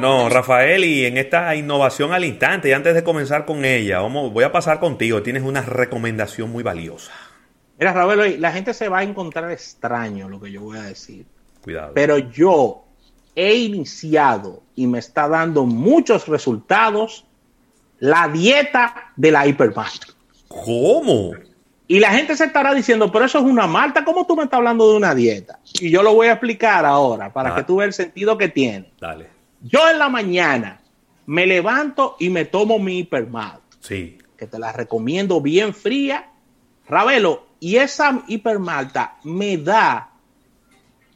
[0.00, 4.32] Bueno, Rafael, y en esta innovación al instante, y antes de comenzar con ella, vamos,
[4.32, 5.22] voy a pasar contigo.
[5.22, 7.12] Tienes una recomendación muy valiosa.
[7.78, 11.26] Mira, Rafael, la gente se va a encontrar extraño lo que yo voy a decir.
[11.62, 11.92] Cuidado.
[11.94, 12.84] Pero yo
[13.34, 17.24] he iniciado y me está dando muchos resultados
[18.00, 20.04] la dieta de la hipermalt.
[20.48, 21.32] ¿Cómo?
[21.86, 24.58] Y la gente se estará diciendo, pero eso es una malta, ¿cómo tú me estás
[24.58, 25.58] hablando de una dieta?
[25.80, 27.56] Y yo lo voy a explicar ahora para Ah.
[27.56, 28.92] que tú veas el sentido que tiene.
[29.00, 29.37] Dale.
[29.62, 30.80] Yo en la mañana
[31.26, 34.18] me levanto y me tomo mi hipermalt, Sí.
[34.36, 36.30] que te la recomiendo bien fría.
[36.88, 40.10] Ravelo, y esa hipermalta me da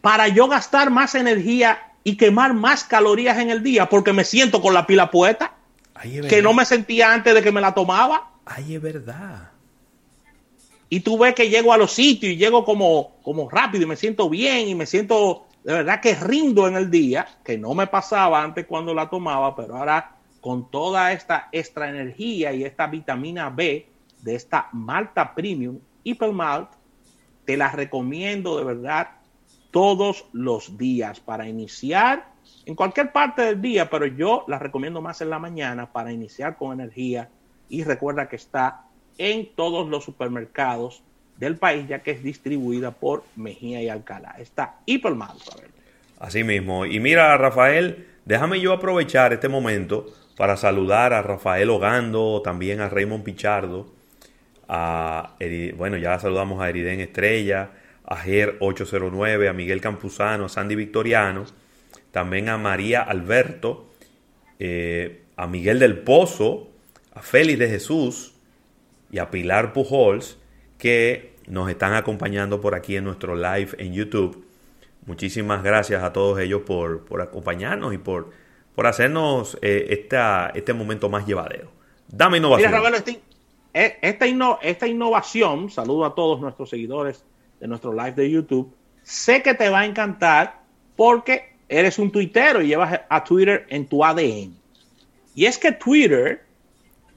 [0.00, 4.60] para yo gastar más energía y quemar más calorías en el día porque me siento
[4.60, 5.54] con la pila puesta
[5.94, 8.30] Ay, que no me sentía antes de que me la tomaba.
[8.44, 9.52] Ay, es verdad.
[10.90, 13.96] Y tú ves que llego a los sitios y llego como, como rápido y me
[13.96, 17.86] siento bien y me siento de verdad que rindo en el día, que no me
[17.86, 23.48] pasaba antes cuando la tomaba, pero ahora con toda esta extra energía y esta vitamina
[23.48, 23.88] B
[24.20, 26.70] de esta malta premium, Hypermalt,
[27.46, 29.08] te la recomiendo de verdad
[29.70, 32.34] todos los días para iniciar
[32.66, 36.56] en cualquier parte del día, pero yo la recomiendo más en la mañana para iniciar
[36.56, 37.30] con energía.
[37.68, 38.84] Y recuerda que está
[39.18, 41.02] en todos los supermercados
[41.38, 44.36] del país ya que es distribuida por Mejía y Alcalá.
[44.38, 45.40] Está Hypermalt.
[45.52, 45.70] a ver.
[46.18, 46.86] Así mismo.
[46.86, 52.88] Y mira, Rafael, déjame yo aprovechar este momento para saludar a Rafael Ogando, también a
[52.88, 53.92] Raymond Pichardo,
[54.68, 55.36] a
[55.76, 57.70] bueno, ya saludamos a Eriden Estrella,
[58.04, 61.44] a Ger 809, a Miguel Campuzano, a Sandy Victoriano,
[62.10, 63.90] también a María Alberto,
[64.58, 66.68] eh, a Miguel del Pozo,
[67.14, 68.34] a Félix de Jesús
[69.10, 70.38] y a Pilar Pujols,
[70.78, 74.44] que nos están acompañando por aquí en nuestro live en YouTube.
[75.06, 78.30] Muchísimas gracias a todos ellos por, por acompañarnos y por,
[78.74, 81.70] por hacernos eh, esta, este momento más llevadero.
[82.08, 82.70] Dame innovación.
[82.70, 83.20] Mira, Ravelo, este-
[83.74, 87.24] eh, esta, inno- esta innovación, saludo a todos nuestros seguidores
[87.60, 88.72] de nuestro live de YouTube,
[89.02, 90.60] sé que te va a encantar
[90.96, 94.54] porque eres un tuitero y llevas a Twitter en tu ADN.
[95.34, 96.44] Y es que Twitter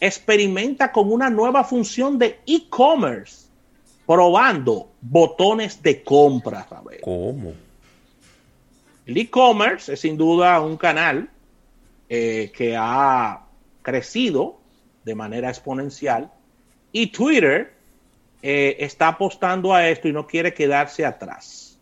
[0.00, 3.46] experimenta con una nueva función de e-commerce,
[4.06, 6.66] probando botones de compra.
[7.02, 7.54] ¿Cómo?
[9.06, 11.28] El e-commerce es sin duda un canal
[12.08, 13.42] eh, que ha
[13.82, 14.58] crecido
[15.04, 16.30] de manera exponencial
[16.92, 17.72] y Twitter
[18.42, 21.78] eh, está apostando a esto y no quiere quedarse atrás.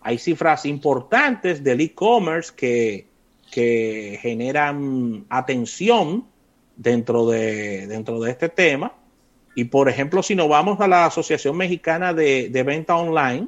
[0.00, 3.06] Hay cifras importantes del e-commerce que,
[3.50, 6.26] que generan atención
[6.76, 8.94] dentro de, dentro de este tema.
[9.60, 13.46] Y por ejemplo, si nos vamos a la Asociación Mexicana de, de Venta Online,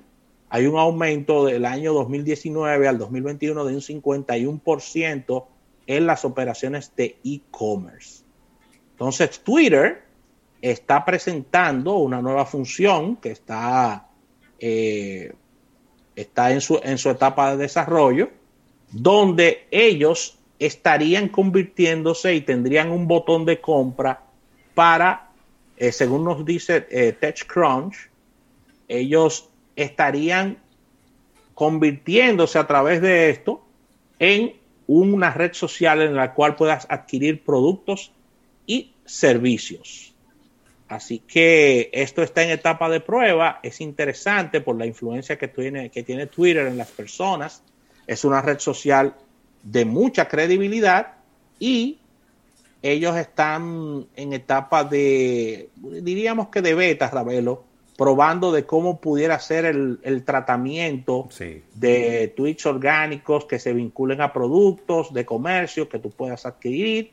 [0.51, 5.47] hay un aumento del año 2019 al 2021 de un 51%
[5.87, 8.25] en las operaciones de e-commerce.
[8.91, 10.03] Entonces, Twitter
[10.61, 14.07] está presentando una nueva función que está,
[14.59, 15.33] eh,
[16.15, 18.29] está en, su, en su etapa de desarrollo,
[18.91, 24.25] donde ellos estarían convirtiéndose y tendrían un botón de compra
[24.75, 25.32] para,
[25.77, 28.09] eh, según nos dice eh, TechCrunch,
[28.89, 30.59] ellos estarían
[31.55, 33.65] convirtiéndose a través de esto
[34.19, 34.55] en
[34.87, 38.13] una red social en la cual puedas adquirir productos
[38.67, 40.15] y servicios.
[40.89, 45.91] Así que esto está en etapa de prueba, es interesante por la influencia que tiene,
[45.91, 47.63] que tiene Twitter en las personas,
[48.07, 49.15] es una red social
[49.63, 51.15] de mucha credibilidad
[51.59, 52.02] y
[52.83, 57.65] ellos están en etapa de, diríamos que de beta, Ravelo,
[57.97, 61.63] probando de cómo pudiera ser el, el tratamiento Sí.
[61.75, 67.13] de tweets orgánicos que se vinculen a productos de comercio que tú puedas adquirir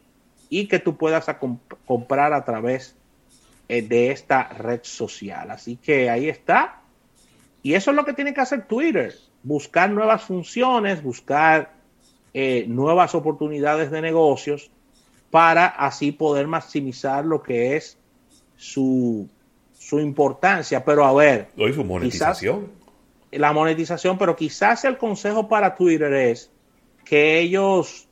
[0.50, 2.96] y que tú puedas a comp- comprar a través
[3.68, 5.52] eh, de esta red social.
[5.52, 6.82] Así que ahí está.
[7.62, 9.14] Y eso es lo que tiene que hacer Twitter,
[9.44, 11.74] buscar nuevas funciones, buscar
[12.34, 14.72] eh, nuevas oportunidades de negocios
[15.32, 17.98] para así poder maximizar lo que es
[18.56, 19.28] su,
[19.78, 20.84] su importancia.
[20.84, 22.72] Pero a ver, Lo hizo monetización.
[23.32, 26.52] la monetización, pero quizás el consejo para Twitter es
[27.06, 28.08] que ellos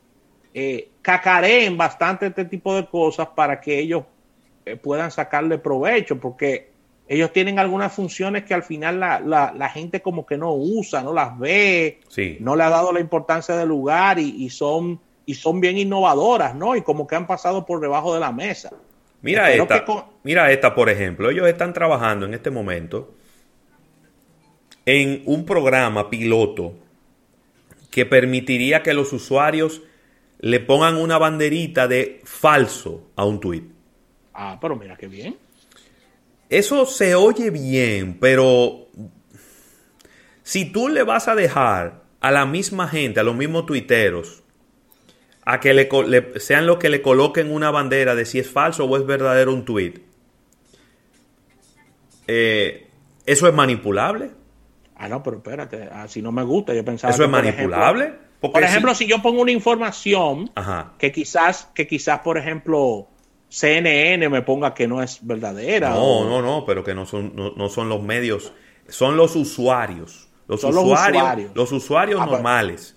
[0.54, 4.04] eh, cacareen bastante este tipo de cosas para que ellos
[4.66, 6.72] eh, puedan sacarle provecho, porque
[7.08, 11.02] ellos tienen algunas funciones que al final la, la- la gente como que no usa,
[11.04, 12.38] no las ve, Sí.
[12.42, 16.56] no le ha dado la importancia del lugar y, y son y son bien innovadoras,
[16.56, 16.76] ¿no?
[16.76, 18.72] Y como que han pasado por debajo de la mesa.
[19.22, 21.30] Mira Espero esta, con- mira esta, por ejemplo.
[21.30, 23.14] Ellos están trabajando en este momento
[24.86, 26.76] en un programa piloto
[27.92, 29.82] que permitiría que los usuarios
[30.40, 33.64] le pongan una banderita de falso a un tweet.
[34.34, 35.36] Ah, pero mira qué bien.
[36.50, 38.88] Eso se oye bien, pero
[40.44, 44.44] si tú le vas a dejar a la misma gente, a los mismos tuiteros,
[45.50, 45.88] a que le,
[46.42, 49.64] sean los que le coloquen una bandera de si es falso o es verdadero un
[49.64, 49.94] tweet,
[52.28, 52.90] eh,
[53.26, 54.32] ¿eso es manipulable?
[54.98, 57.14] Ah, no, pero espérate, si no me gusta, yo pensaba...
[57.14, 58.14] ¿Eso es manipulable?
[58.42, 59.08] por ejemplo, si...
[59.08, 60.52] yo pongo una información
[60.98, 63.08] que quizás, que quizás, por ejemplo,
[63.48, 65.92] CNN me ponga que no es verdadera.
[65.92, 68.52] No, no, no, pero que no son, no, son los medios,
[68.90, 70.28] son los usuarios.
[70.46, 72.97] Los usuarios, los usuarios, ah, normales.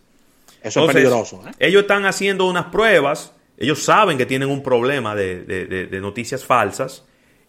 [0.62, 1.43] Eso es peligroso.
[1.47, 1.53] ¿eh?
[1.59, 7.05] Ellos están haciendo unas pruebas, ellos saben que tienen un problema de, noticias falsas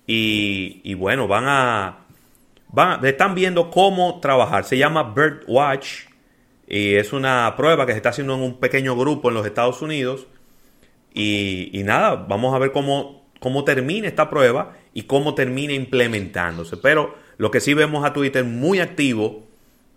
[0.06, 2.06] y, bueno, van a,
[2.68, 4.64] van están viendo cómo trabajar.
[4.66, 6.06] Se llama Birdwatch
[6.68, 9.82] y es una prueba que se está haciendo en un pequeño grupo en los Estados
[9.82, 10.28] Unidos.
[11.14, 16.78] Y, nada, vamos a ver cómo, cómo termina esta prueba y cómo termina implementándose.
[16.78, 19.51] Pero lo que sí vemos a Twitter muy activo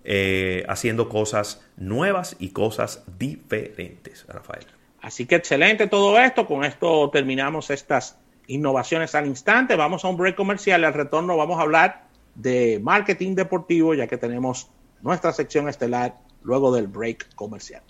[0.05, 4.67] eh, haciendo cosas nuevas y cosas diferentes, Rafael.
[5.01, 6.47] Así que excelente todo esto.
[6.47, 9.77] Con esto terminamos estas innovaciones al instante.
[9.77, 10.85] Vamos a un break comercial.
[10.85, 12.05] Al retorno vamos a hablar
[12.35, 14.69] de marketing deportivo, ya que tenemos
[15.03, 17.83] nuestra sección estelar luego del break comercial.